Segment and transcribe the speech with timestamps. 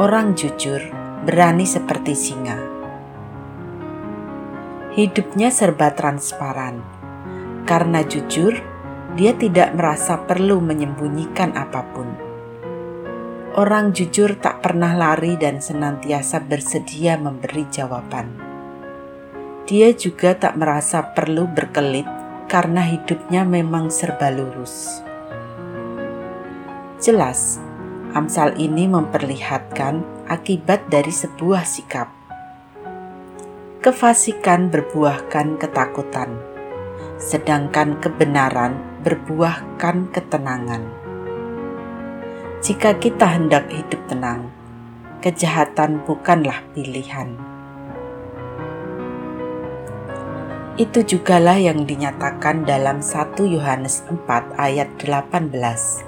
[0.00, 0.80] orang jujur
[1.28, 2.56] berani seperti singa.
[4.96, 6.80] Hidupnya serba transparan,
[7.68, 8.56] karena jujur
[9.20, 12.08] dia tidak merasa perlu menyembunyikan apa pun.
[13.52, 18.32] Orang jujur tak pernah lari dan senantiasa bersedia memberi jawaban.
[19.68, 22.08] Dia juga tak merasa perlu berkelit
[22.48, 25.04] karena hidupnya memang serba lurus.
[26.98, 27.62] Jelas,
[28.10, 32.10] Amsal ini memperlihatkan akibat dari sebuah sikap.
[33.78, 36.34] Kefasikan berbuahkan ketakutan,
[37.22, 40.90] sedangkan kebenaran berbuahkan ketenangan.
[42.66, 44.50] Jika kita hendak hidup tenang,
[45.22, 47.38] kejahatan bukanlah pilihan.
[50.74, 56.07] Itu jugalah yang dinyatakan dalam 1 Yohanes 4 ayat 18.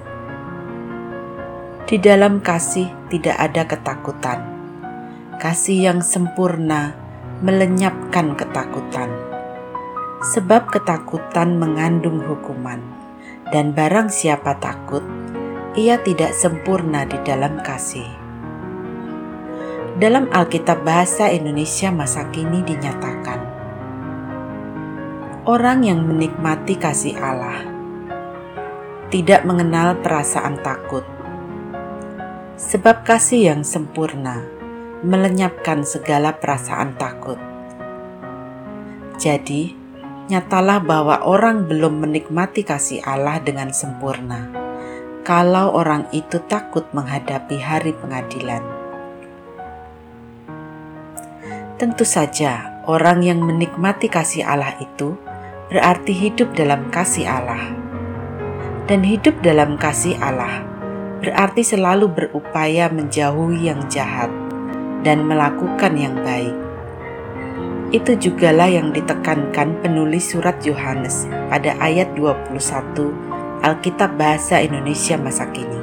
[1.91, 4.39] Di dalam kasih tidak ada ketakutan.
[5.43, 6.95] Kasih yang sempurna
[7.43, 9.11] melenyapkan ketakutan.
[10.23, 12.79] Sebab ketakutan mengandung hukuman,
[13.51, 15.03] dan barang siapa takut,
[15.75, 18.07] ia tidak sempurna di dalam kasih.
[19.99, 23.41] Dalam Alkitab Bahasa Indonesia masa kini dinyatakan,
[25.43, 27.67] orang yang menikmati kasih Allah
[29.11, 31.03] tidak mengenal perasaan takut,
[32.61, 34.45] sebab kasih yang sempurna
[35.01, 37.41] melenyapkan segala perasaan takut.
[39.17, 39.73] Jadi,
[40.29, 44.53] nyatalah bahwa orang belum menikmati kasih Allah dengan sempurna
[45.25, 48.61] kalau orang itu takut menghadapi hari pengadilan.
[51.81, 55.17] Tentu saja, orang yang menikmati kasih Allah itu
[55.73, 57.73] berarti hidup dalam kasih Allah.
[58.85, 60.70] Dan hidup dalam kasih Allah
[61.21, 64.33] berarti selalu berupaya menjauhi yang jahat
[65.07, 66.57] dan melakukan yang baik.
[67.95, 72.57] Itu jugalah yang ditekankan penulis surat Yohanes pada ayat 21
[73.61, 75.81] Alkitab Bahasa Indonesia masa kini.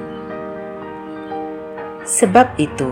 [2.08, 2.90] Sebab itu,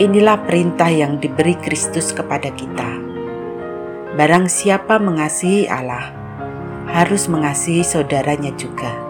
[0.00, 3.10] inilah perintah yang diberi Kristus kepada kita
[4.10, 6.10] Barang siapa mengasihi Allah,
[6.90, 9.09] harus mengasihi saudaranya juga.